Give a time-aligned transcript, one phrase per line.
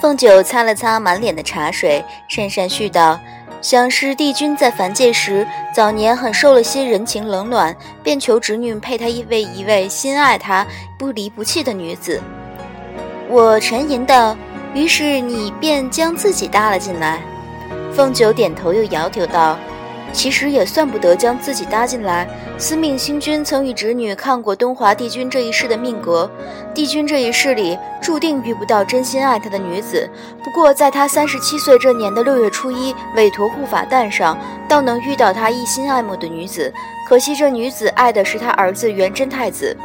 [0.00, 3.18] 凤九擦了擦满脸的茶水，讪讪絮道
[3.62, 10.66] ：“想是帝君在凡界时，早年很受了些人情冷暖，便求侄女配他一位一位心爱他、
[10.98, 12.20] 不离不弃的女子。”
[13.28, 14.36] 我沉吟道
[14.74, 17.20] ：“于是你便将自己搭了进来。”
[17.92, 19.56] 凤九点头又摇头道。
[20.12, 22.26] 其实也算不得将自己搭进来。
[22.58, 26.30] 司命星君曾与侄女看过东华帝君这一世的命格，
[26.72, 30.08] 帝君这一世里注定遇不到真心爱他的女子。
[30.42, 34.38] 不过在他三十七岁这年的六月初一，韦陀护法诞上，
[34.68, 36.72] 倒能遇到他一心爱慕的女子。
[37.06, 39.76] 可惜这女子爱的是他儿子元贞太子。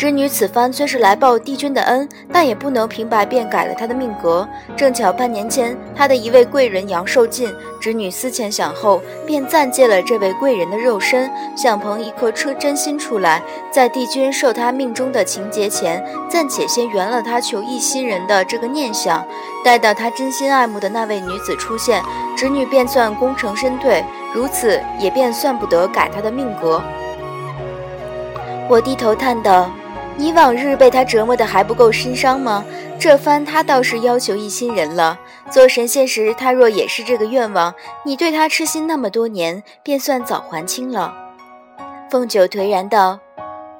[0.00, 4.48] 织女此番虽是来报帝君的恩，但也不能平白便改了他的命格。
[4.74, 19.22] 正巧半年前，他的一位贵人阳寿尽，织女思前想后，便暂借了这位贵人的肉身，想捧一颗车真心出来，在帝君受他命中的情节前，暂且先圆了他求一心人的这个念想。
[19.62, 22.02] 待到他真心爱慕的那位女子出现，
[22.34, 26.82] 织女便算功成身退，如此也便算不得改他的命格。
[28.66, 29.70] 我低头叹道。
[30.20, 32.62] 你往日被他折磨的还不够心伤吗？
[32.98, 35.18] 这番他倒是要求一心人了。
[35.50, 41.14] 做神仙时，他若也是这个愿望，你对他痴心那么多年，便算早还清了。
[42.10, 43.18] 凤九颓然道：“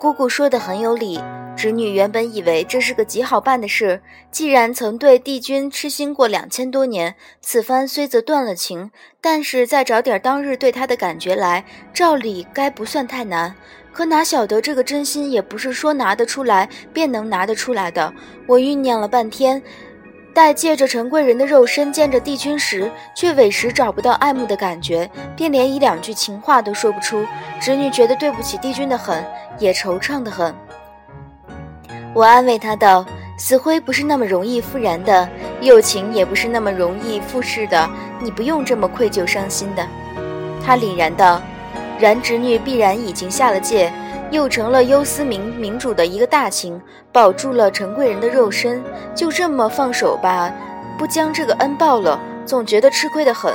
[0.01, 1.21] 姑姑说的很有理。
[1.55, 13.55] 侄女原本以为这是个极好办的事，既然曾对帝君痴心过两千多年，此番虽则断了情，但是再找点当日对他的感觉来，照理该不算太难。”
[13.93, 18.13] 可哪晓得这个真心也不是说拿得出来便能拿得出来的。
[18.47, 19.61] 我酝酿了半天，
[20.33, 27.27] 待借着陈贵人的肉身见着帝君时，却委实找不到爱慕的感觉，便连一两句情话都说不出。
[27.61, 29.25] 侄女觉得对不起帝君的很，
[29.59, 30.55] 也惆怅的很。
[32.15, 33.05] 我安慰她道
[33.37, 35.29] ：“死灰不是那么容易复燃的，
[35.61, 37.91] 友情也不是那么容易复逝的，
[38.21, 39.87] 你不用这么愧疚伤心的。”
[40.65, 41.43] 她凛然道。
[42.01, 43.93] 然侄女必然已经下了界，
[44.31, 46.81] 又成了幽思明明主的一个大情，
[47.13, 48.83] 保住了陈贵人的肉身，
[49.15, 50.53] 就这么放手吧，
[50.99, 53.53] 不将这个恩报了，总觉得吃亏的很。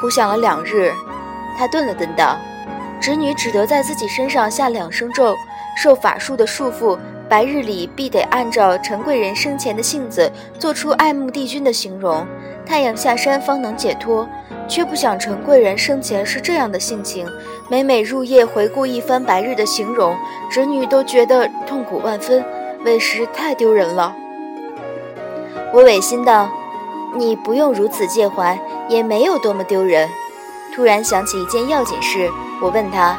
[0.00, 0.92] 苦想了两日，
[1.58, 2.38] 他顿了顿道
[3.00, 5.36] ：“侄女只得在自己身上下两声咒，
[5.76, 12.26] 受法术的束缚，白日里必得按照陈贵人生前的性子，做出爱慕帝君的形容，
[12.64, 14.26] 太阳下山方能解脱。”
[14.70, 17.26] 却不想陈贵人生前是这样的性情，
[17.68, 20.16] 每每入夜回顾一番白日的形容，
[20.48, 22.44] 侄女都觉得痛苦万分，
[22.84, 24.14] 委实太丢人了。
[25.72, 26.48] 我违心道
[27.18, 28.56] ：“你不用如此介怀，
[28.88, 30.08] 也没有多么丢人。”
[30.72, 32.30] 突然想起一件要紧事，
[32.62, 33.18] 我问他：“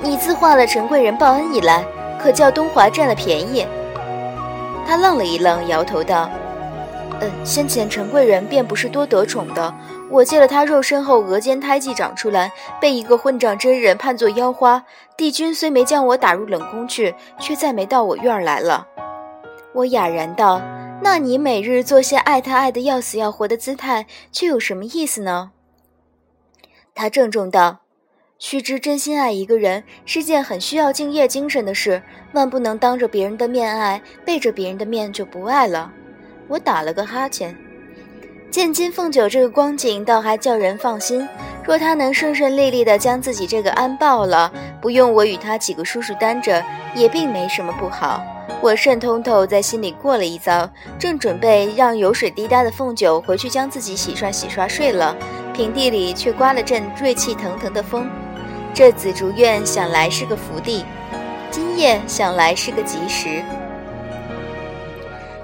[0.00, 1.84] 你自画了陈贵人报恩以来，
[2.18, 3.66] 可叫东华占了便宜？”
[4.88, 6.30] 他愣了一愣，摇头道
[7.20, 9.74] ：“嗯，先前陈贵人便不是多得宠的。”
[10.10, 14.82] 我借了他肉身后，额间胎记长出来，被一个混账真人判作妖花。
[15.16, 18.86] 帝君虽没将我打入冷宫去，却再没到我院儿来了。
[19.74, 20.62] 我哑然道
[21.02, 25.50] ：“那你每日做些爱他爱得要死要活的姿态，却有什么意思呢？”
[26.94, 27.80] 他郑重道
[28.38, 32.02] ：“须知真心爱一个人是件很需要敬业精神的事，
[32.32, 35.92] 万不能当着别人的面爱，背着别人的面就不爱了。”
[36.48, 37.54] 我打了个哈欠。
[38.50, 41.26] 见金凤九这个光景，倒还叫人放心。
[41.62, 44.50] 若他能顺顺利利地将自己这个安报了，
[44.80, 46.64] 不用我与他几个叔叔担着，
[46.94, 48.22] 也并没什么不好。
[48.62, 55.14] 我顺通透在心里过了一遭，正准备让油水滴答的凤九回去将自己洗刷洗刷睡了，
[55.52, 58.08] 平地里却刮了阵锐气腾腾的风。
[58.72, 60.86] 这紫竹院想来是个福地，
[61.50, 63.44] 今夜想来是个吉时。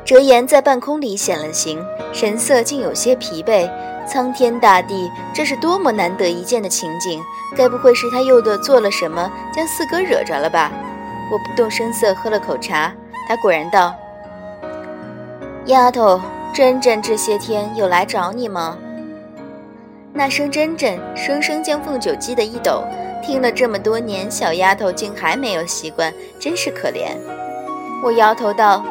[0.04, 3.68] 折颜在半空里显了形，神色竟有些疲惫。
[4.06, 7.18] 苍天大地，这是多么难得一见的情景！
[7.56, 10.71] 该不会是他又的做了什么，将四哥惹着了吧？
[11.33, 12.92] 我不动声色喝了口茶，
[13.27, 13.95] 他果然道
[15.66, 16.21] ：“丫头，
[16.53, 18.77] 真真这些天有来找你吗？”
[20.12, 22.84] 那声真真，生生将凤九激得一抖。
[23.24, 27.16] 听了这么多年，小丫头竟还没有习惯，真是可怜。
[28.04, 28.84] 我摇头道。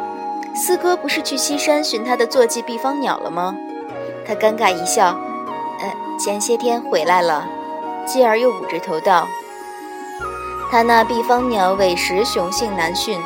[0.55, 3.55] 四哥不是去西山寻他的坐骑避方鸟了吗？
[4.25, 5.17] 他尴尬一笑，
[5.79, 7.47] 呃，前些天回来了。
[8.05, 9.27] 继而又捂着头道
[10.69, 13.19] ：“他那避方鸟委实雄性难驯。”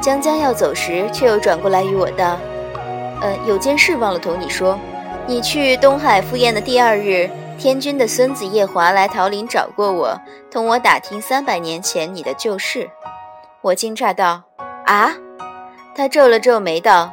[0.00, 2.38] 将将要走时，却又转过来与我道
[3.20, 4.78] ：“呃，有件事忘了同你说。
[5.26, 7.28] 你去东海赴宴的第二日，
[7.58, 10.18] 天君的孙子夜华来桃林找过我，
[10.50, 12.88] 同我打听三百年前你的旧事。”
[13.60, 14.42] 我惊诧道
[14.86, 15.14] ：“啊？”
[15.98, 17.12] 他皱了皱眉道：“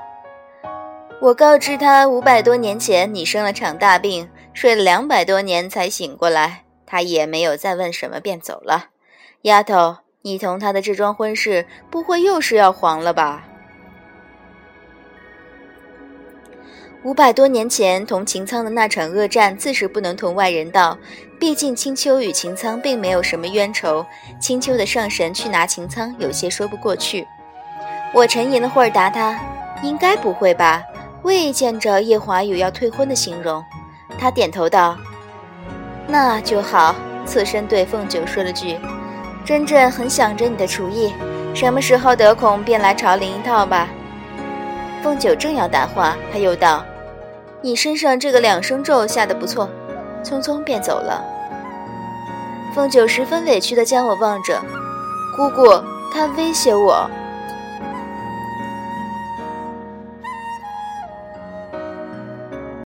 [1.20, 6.66] 我告知他，五百多年前你生了场大病，睡了两百多年才醒过来。
[6.86, 8.90] 他也没有再问什么，便走了。
[9.42, 13.48] 丫头，你同他的这桩婚事，不会又是要黄了吧？
[17.04, 20.96] 五百多年前同秦苍的那场恶战，自是不能同外人道。
[21.40, 24.06] 毕竟青丘与秦苍并没有什么冤仇，
[24.40, 27.26] 青丘的上神去拿秦苍，有些说不过去。
[28.16, 29.38] 我沉吟了会儿，答他
[29.84, 30.82] ：“应该不会吧。”
[31.24, 33.62] 未见着夜华有要退婚的形容，
[34.18, 34.96] 他点头道
[36.08, 36.96] ：“那就好。”
[37.28, 38.80] 侧身对凤九说了句
[39.44, 41.14] ：“真正很想着你的厨艺，
[41.54, 43.90] 什么时候得空便来朝林一套吧。”
[45.04, 46.86] 凤九正要答话，他又道
[47.60, 49.70] ：“你身上这个两声咒下的不错。”
[50.24, 51.22] 匆匆便走了。
[52.74, 54.62] 凤九十分委屈地将我望着，
[55.36, 55.84] 姑姑，
[56.14, 57.10] 他威胁我。